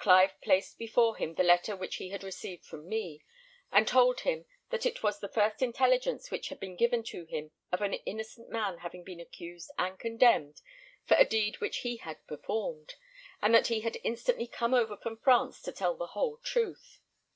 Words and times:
Clive 0.00 0.32
placed 0.40 0.78
before 0.78 1.14
him 1.14 1.34
the 1.36 1.44
letter 1.44 1.76
which 1.76 1.94
he 1.94 2.08
had 2.08 2.24
received 2.24 2.64
from 2.64 2.88
me; 2.88 3.22
told 3.86 4.22
him 4.22 4.44
that 4.70 4.84
it 4.84 5.04
was 5.04 5.20
the 5.20 5.28
first 5.28 5.62
intelligence 5.62 6.28
which 6.28 6.48
had 6.48 6.58
been 6.58 6.74
given 6.74 7.04
to 7.04 7.24
him 7.26 7.52
of 7.70 7.80
an 7.80 7.94
innocent 7.94 8.48
man 8.50 8.78
having 8.78 9.04
been 9.04 9.20
accused 9.20 9.70
and 9.78 9.96
condemned 9.96 10.60
for 11.04 11.16
a 11.16 11.24
deed 11.24 11.60
which 11.60 11.82
he 11.82 11.98
had 11.98 12.26
performed; 12.26 12.94
and 13.40 13.54
that 13.54 13.68
he 13.68 13.82
had 13.82 14.00
instantly 14.02 14.48
come 14.48 14.74
over 14.74 14.96
from 14.96 15.16
France 15.18 15.62
to 15.62 15.70
tell 15.70 15.94
the 15.94 16.06
whole 16.08 16.38
truth. 16.38 16.98